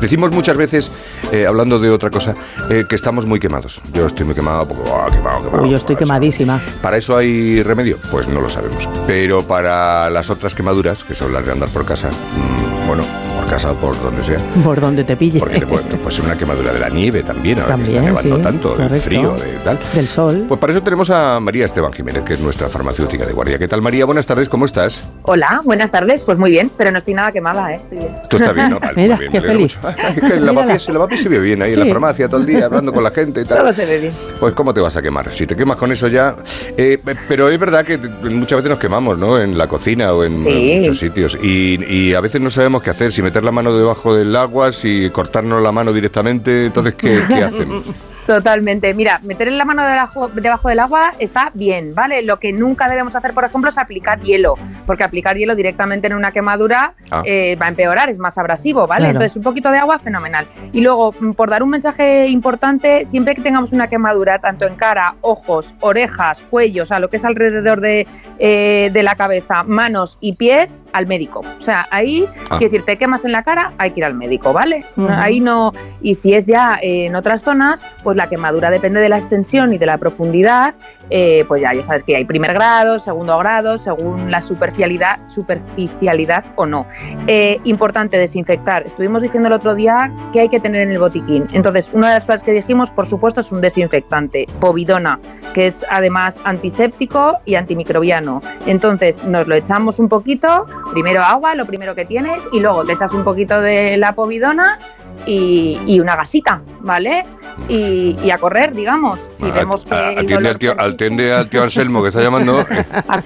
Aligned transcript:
Decimos 0.00 0.32
muchas 0.32 0.56
veces, 0.56 0.90
eh, 1.32 1.46
hablando 1.46 1.78
de 1.78 1.90
otra 1.90 2.10
cosa, 2.10 2.34
eh, 2.68 2.84
que 2.88 2.94
estamos 2.96 3.26
muy 3.26 3.38
quemados. 3.40 3.80
Yo 3.92 4.06
estoy 4.06 4.26
muy 4.26 4.34
quemado, 4.34 4.66
porque, 4.68 4.82
oh, 4.90 5.06
quemado, 5.10 5.42
quemado. 5.44 5.62
Uy, 5.64 5.70
yo 5.70 5.76
estoy 5.76 5.94
Para 5.96 6.04
eso- 6.04 6.12
quemadísima. 6.12 6.60
¿Para 6.82 6.96
eso 6.96 7.16
hay 7.16 7.62
remedio? 7.62 7.96
Pues 8.10 8.28
no 8.28 8.40
lo 8.40 8.48
sabemos. 8.48 8.88
Pero 9.06 9.42
para 9.42 10.08
las 10.10 10.30
otras 10.30 10.54
quemaduras, 10.54 11.04
que 11.04 11.14
son 11.14 11.32
las 11.32 11.44
de 11.46 11.52
andar 11.52 11.68
por 11.70 11.84
casa, 11.86 12.08
mm, 12.08 12.86
bueno, 12.88 13.02
por 13.36 13.46
casa 13.48 13.72
o 13.72 13.74
por 13.76 14.00
donde 14.02 14.22
sea, 14.24 14.38
Por 14.64 14.80
donde 14.80 15.04
te 15.04 15.16
pille. 15.16 15.38
porque 15.38 15.60
te 15.60 15.66
puede, 15.66 15.84
ser 16.10 16.24
una 16.24 16.36
quemadura 16.36 16.72
de 16.72 16.80
la 16.80 16.88
nieve 16.88 17.22
también, 17.22 17.60
ahora 17.60 17.76
que 17.76 17.82
está 17.84 18.00
nevando 18.00 18.36
sí, 18.36 18.42
tanto, 18.42 18.68
del 18.70 18.88
correcto. 18.88 19.04
frío, 19.04 19.32
de 19.34 19.52
tal. 19.64 19.78
Del 19.94 20.08
sol. 20.08 20.44
Pues 20.48 20.58
para 20.60 20.72
eso 20.72 20.82
tenemos 20.82 21.08
a 21.10 21.38
María 21.40 21.64
Esteban 21.66 21.92
Jiménez, 21.92 22.24
que 22.24 22.34
es 22.34 22.40
nuestra 22.40 22.68
farmacéutica 22.68 23.24
de 23.26 23.32
guardia. 23.32 23.58
¿Qué 23.58 23.68
tal, 23.68 23.80
María? 23.82 24.04
Buenas 24.04 24.26
tardes, 24.26 24.48
¿cómo 24.48 24.64
estás? 24.64 25.06
Hola, 25.22 25.60
buenas 25.64 25.90
tardes. 25.90 26.22
Pues 26.22 26.36
muy 26.38 26.50
bien, 26.50 26.70
pero 26.76 26.90
no 26.90 26.98
estoy 26.98 27.14
nada 27.14 27.30
quemada, 27.32 27.70
¿eh? 27.72 27.76
Estoy 27.76 27.98
bien. 27.98 28.14
Tú 28.28 28.36
estás 28.36 28.54
bien, 28.54 28.70
¿no? 28.70 28.80
Vale, 28.80 28.92
Mira, 28.96 29.16
bien, 29.16 29.32
qué 29.32 29.40
feliz. 29.40 29.76
mucho. 29.82 29.96
Que 30.28 30.40
lavapiés, 30.40 30.88
el 30.88 30.94
lavapiés 31.10 31.20
se 31.22 31.28
ve 31.28 31.38
bien 31.40 31.62
ahí 31.62 31.72
en 31.72 31.80
la 31.80 31.86
farmacia 31.86 32.28
todo 32.28 32.40
el 32.40 32.46
día, 32.46 32.66
hablando 32.66 32.92
con 32.92 33.02
la 33.04 33.10
gente 33.10 33.40
y 33.42 33.44
tal. 33.44 33.58
Todo 33.58 33.72
se 33.72 33.86
ve 33.86 33.98
bien. 33.98 34.12
Pues 34.38 34.54
¿cómo 34.54 34.72
te 34.72 34.80
vas 34.80 34.96
a 34.96 35.02
quemar? 35.02 35.32
Si 35.32 35.46
te 35.46 35.56
quemas 35.56 35.76
con 35.76 35.90
eso 35.92 36.08
ya... 36.08 36.36
eh, 36.76 36.98
pero 37.28 37.48
es 37.50 37.58
verdad 37.58 37.84
que 37.84 37.98
muchas 37.98 38.58
veces 38.58 38.70
nos 38.70 38.78
quemamos, 38.78 39.18
¿no? 39.18 39.38
En 39.40 39.56
la 39.58 39.66
cocina 39.68 40.12
o 40.12 40.24
en, 40.24 40.42
Sí. 40.44 40.48
en 40.72 40.78
muchos 40.80 40.98
sitios. 40.98 41.38
Y, 41.42 41.78
y 41.84 42.14
a 42.14 42.20
veces 42.20 42.40
no 42.40 42.50
sabemos 42.50 42.82
qué 42.82 42.90
hacer, 42.90 43.12
si 43.12 43.22
meter 43.22 43.42
la 43.42 43.52
mano 43.52 43.76
debajo 43.76 44.14
del 44.14 44.34
agua, 44.36 44.72
si 44.72 45.10
cortarnos 45.10 45.62
la 45.62 45.72
mano 45.72 45.92
directamente. 45.92 46.66
Entonces, 46.66 46.94
¿qué, 46.94 47.22
qué 47.28 47.42
hacemos? 47.44 47.84
Totalmente. 48.34 48.94
Mira, 48.94 49.18
meter 49.24 49.48
en 49.48 49.58
la 49.58 49.64
mano 49.64 49.84
debajo, 49.84 50.28
debajo 50.28 50.68
del 50.68 50.78
agua 50.78 51.12
está 51.18 51.50
bien, 51.54 51.94
¿vale? 51.94 52.22
Lo 52.22 52.38
que 52.38 52.52
nunca 52.52 52.88
debemos 52.88 53.16
hacer, 53.16 53.34
por 53.34 53.44
ejemplo, 53.44 53.70
es 53.70 53.76
aplicar 53.78 54.20
hielo, 54.20 54.54
porque 54.86 55.02
aplicar 55.02 55.36
hielo 55.36 55.56
directamente 55.56 56.06
en 56.06 56.14
una 56.14 56.30
quemadura 56.30 56.94
Ah. 57.10 57.22
eh, 57.24 57.56
va 57.60 57.66
a 57.66 57.68
empeorar, 57.70 58.08
es 58.08 58.18
más 58.18 58.38
abrasivo, 58.38 58.86
¿vale? 58.86 59.00
Claro. 59.00 59.10
Entonces, 59.12 59.36
un 59.36 59.42
poquito 59.42 59.70
de 59.72 59.78
agua, 59.78 59.98
fenomenal. 59.98 60.46
Y 60.72 60.80
luego, 60.80 61.12
mm, 61.18 61.32
por 61.32 61.50
dar 61.50 61.62
un 61.64 61.70
mensaje 61.70 62.28
importante, 62.28 63.04
siempre 63.06 63.34
que 63.34 63.42
tengamos 63.42 63.72
una 63.72 63.88
quemadura, 63.88 64.38
tanto 64.38 64.64
en 64.66 64.76
cara, 64.76 65.14
ojos, 65.22 65.74
orejas, 65.80 66.40
cuello, 66.50 66.84
o 66.84 66.86
sea, 66.86 67.00
lo 67.00 67.08
que 67.10 67.16
es 67.16 67.24
alrededor 67.24 67.80
de, 67.80 68.06
eh, 68.38 68.90
de 68.92 69.02
la 69.02 69.16
cabeza, 69.16 69.64
manos 69.64 70.18
y 70.20 70.34
pies, 70.34 70.79
al 70.92 71.06
médico. 71.06 71.40
O 71.58 71.62
sea, 71.62 71.86
ahí, 71.90 72.26
Ah. 72.50 72.58
quiero 72.58 72.70
decir, 72.72 72.82
te 72.84 72.96
quemas 72.98 73.24
en 73.24 73.32
la 73.32 73.42
cara, 73.42 73.72
hay 73.78 73.90
que 73.92 74.00
ir 74.00 74.04
al 74.04 74.14
médico, 74.14 74.52
¿vale? 74.52 74.84
Ahí 75.08 75.40
no. 75.40 75.72
Y 76.00 76.14
si 76.14 76.32
es 76.34 76.46
ya 76.46 76.78
eh, 76.82 77.06
en 77.06 77.14
otras 77.16 77.42
zonas, 77.42 77.82
pues 78.02 78.16
la 78.16 78.28
quemadura 78.28 78.70
depende 78.70 79.00
de 79.00 79.08
la 79.08 79.18
extensión 79.18 79.72
y 79.72 79.78
de 79.78 79.86
la 79.86 79.98
profundidad. 79.98 80.74
eh, 81.12 81.44
pues 81.48 81.60
ya, 81.60 81.72
ya 81.72 81.82
sabes 81.82 82.04
que 82.04 82.14
hay 82.14 82.24
primer 82.24 82.52
grado, 82.54 83.00
segundo 83.00 83.36
grado, 83.38 83.78
según 83.78 84.30
la 84.30 84.40
superficialidad, 84.40 85.18
superficialidad 85.28 86.44
o 86.56 86.66
no. 86.66 86.86
Eh, 87.26 87.58
importante 87.64 88.16
desinfectar. 88.18 88.84
Estuvimos 88.84 89.22
diciendo 89.22 89.48
el 89.48 89.54
otro 89.54 89.74
día 89.74 90.12
que 90.32 90.40
hay 90.40 90.48
que 90.48 90.60
tener 90.60 90.82
en 90.82 90.92
el 90.92 90.98
botiquín. 90.98 91.46
Entonces, 91.52 91.90
una 91.92 92.08
de 92.08 92.14
las 92.14 92.24
cosas 92.26 92.42
que 92.42 92.52
dijimos, 92.52 92.90
por 92.92 93.08
supuesto, 93.08 93.40
es 93.40 93.50
un 93.52 93.60
desinfectante, 93.60 94.46
povidona, 94.60 95.18
que 95.54 95.66
es 95.68 95.84
además 95.90 96.36
antiséptico 96.44 97.38
y 97.44 97.56
antimicrobiano. 97.56 98.40
Entonces, 98.66 99.22
nos 99.24 99.46
lo 99.48 99.54
echamos 99.56 99.98
un 99.98 100.08
poquito, 100.08 100.66
primero 100.92 101.22
agua, 101.22 101.54
lo 101.54 101.66
primero 101.66 101.94
que 101.94 102.04
tienes, 102.04 102.40
y 102.52 102.60
luego 102.60 102.84
te 102.84 102.92
echas 102.94 103.12
un 103.12 103.24
poquito 103.24 103.60
de 103.60 103.96
la 103.96 104.14
povidona 104.14 104.78
y, 105.26 105.78
y 105.86 106.00
una 106.00 106.16
gasita, 106.16 106.62
¿vale? 106.80 107.22
Y, 107.68 108.16
y 108.22 108.30
a 108.30 108.38
correr, 108.38 108.72
digamos. 108.72 109.18
Si 109.38 109.46
Ah, 109.46 109.52
vemos 109.52 109.84
que. 109.84 109.94
atiende, 109.94 110.48
al 110.48 110.58
tío, 110.58 110.74
atiende 110.80 111.32
al 111.32 111.48
tío 111.50 111.62
Anselmo 111.62 112.02
que 112.02 112.08
está 112.08 112.22
llamando. 112.22 112.60
a 113.08 113.22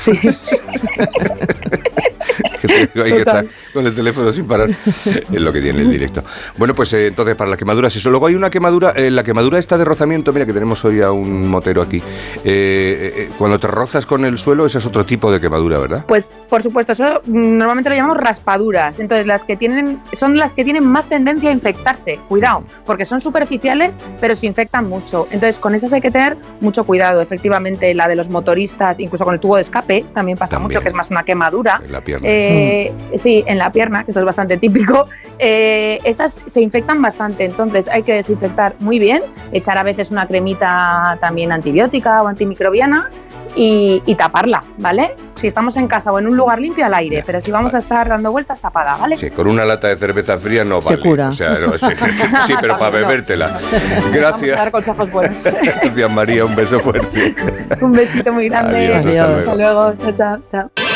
Sí. 0.00 0.12
que 2.60 2.68
te 2.68 2.86
digo 2.86 3.04
ahí 3.04 3.12
que 3.12 3.18
está 3.18 3.42
Total. 3.42 3.50
con 3.72 3.86
el 3.86 3.94
teléfono 3.94 4.32
sin 4.32 4.46
parar. 4.46 4.68
Es 4.70 5.30
lo 5.30 5.52
que 5.52 5.60
tiene 5.60 5.82
el 5.82 5.90
directo. 5.90 6.22
Bueno, 6.56 6.74
pues 6.74 6.92
eh, 6.92 7.08
entonces 7.08 7.34
para 7.34 7.50
las 7.50 7.58
quemaduras, 7.58 7.94
eso. 7.94 8.10
Luego 8.10 8.26
hay 8.26 8.34
una 8.34 8.50
quemadura, 8.50 8.92
eh, 8.96 9.10
la 9.10 9.22
quemadura 9.22 9.58
esta 9.58 9.78
de 9.78 9.84
rozamiento, 9.84 10.32
mira 10.32 10.46
que 10.46 10.52
tenemos 10.52 10.84
hoy 10.84 11.00
a 11.02 11.10
un 11.10 11.48
motero 11.48 11.82
aquí. 11.82 12.02
Eh, 12.44 13.30
cuando 13.38 13.58
te 13.58 13.66
rozas 13.66 14.06
con 14.06 14.24
el 14.24 14.38
suelo, 14.38 14.66
ese 14.66 14.78
es 14.78 14.86
otro 14.86 15.04
tipo 15.04 15.30
de 15.30 15.40
quemadura, 15.40 15.78
¿verdad? 15.78 16.04
Pues 16.06 16.24
por 16.48 16.62
supuesto, 16.62 16.92
eso 16.92 17.20
normalmente 17.26 17.90
lo 17.90 17.96
llamamos 17.96 18.18
raspaduras. 18.18 18.98
Entonces, 18.98 19.26
las 19.26 19.44
que 19.44 19.56
tienen 19.56 20.00
son 20.16 20.36
las 20.36 20.52
que 20.52 20.64
tienen 20.64 20.86
más 20.86 21.08
tendencia 21.08 21.50
a 21.50 21.52
infectarse. 21.52 22.18
Cuidado, 22.28 22.64
porque 22.84 23.04
son 23.04 23.20
superficiales, 23.20 23.96
pero 24.20 24.36
se 24.36 24.46
infectan 24.46 24.88
mucho. 24.88 25.26
Entonces, 25.30 25.58
con 25.58 25.74
esas 25.74 25.92
hay 25.92 26.00
que 26.00 26.10
tener 26.10 26.36
mucho 26.60 26.84
cuidado. 26.84 27.20
Efectivamente, 27.20 27.92
la 27.94 28.06
de 28.08 28.16
los 28.16 28.28
motoristas, 28.28 29.00
incluso 29.00 29.24
con 29.24 29.34
el 29.34 29.40
tubo 29.40 29.56
de 29.56 29.62
escape, 29.62 30.04
también 30.14 30.38
pasa 30.38 30.52
También. 30.52 30.68
mucho, 30.68 30.80
que 30.80 30.88
es 30.88 30.94
más 30.94 31.10
una 31.10 31.22
quemadura. 31.24 31.80
En 31.84 31.92
la 31.92 32.00
pierna. 32.00 32.28
Eh, 32.48 32.92
sí, 33.22 33.44
en 33.46 33.58
la 33.58 33.70
pierna, 33.70 34.04
que 34.04 34.10
esto 34.10 34.20
es 34.20 34.26
bastante 34.26 34.56
típico, 34.56 35.06
eh, 35.38 35.98
esas 36.04 36.32
se 36.46 36.60
infectan 36.60 37.00
bastante, 37.02 37.44
entonces 37.44 37.88
hay 37.88 38.02
que 38.02 38.14
desinfectar 38.14 38.74
muy 38.80 38.98
bien, 38.98 39.22
echar 39.52 39.76
a 39.78 39.82
veces 39.82 40.10
una 40.10 40.26
cremita 40.26 41.18
también 41.20 41.52
antibiótica 41.52 42.22
o 42.22 42.28
antimicrobiana 42.28 43.08
y, 43.54 44.02
y 44.06 44.14
taparla, 44.16 44.62
¿vale? 44.78 45.14
Si 45.36 45.46
estamos 45.46 45.76
en 45.76 45.86
casa 45.88 46.10
o 46.12 46.18
en 46.18 46.26
un 46.26 46.36
lugar 46.36 46.58
limpio 46.60 46.84
al 46.86 46.94
aire, 46.94 47.22
pero 47.24 47.40
si 47.42 47.50
vamos 47.50 47.74
a 47.74 47.78
estar 47.78 48.08
dando 48.08 48.32
vueltas 48.32 48.60
tapada, 48.60 48.96
¿vale? 48.96 49.16
Sí, 49.18 49.30
con 49.30 49.46
una 49.46 49.64
lata 49.66 49.88
de 49.88 49.96
cerveza 49.96 50.38
fría 50.38 50.64
no 50.64 50.80
Se 50.80 50.96
vale. 50.96 51.02
cura. 51.08 51.28
O 51.28 51.32
sea, 51.32 51.58
no, 51.58 51.76
sí, 51.76 51.86
sí, 52.46 52.54
pero 52.60 52.78
para 52.78 52.90
bebértela. 52.98 53.48
Vamos 53.48 54.06
a 54.06 54.10
Gracias. 54.16 54.56
dar 54.58 54.70
consejos 54.70 55.10
buenos. 55.10 55.36
Gracias, 55.44 56.10
María. 56.10 56.44
Un 56.44 56.56
beso 56.56 56.80
fuerte. 56.80 57.34
un 57.82 57.92
besito 57.92 58.32
muy 58.32 58.48
grande. 58.48 58.76
Adiós, 58.94 59.06
hasta 59.06 59.24
Adiós. 59.24 59.56
luego. 59.56 59.80
Hasta 59.82 60.02
luego. 60.02 60.02
Chao, 60.02 60.12
chao, 60.16 60.42
chao. 60.52 60.76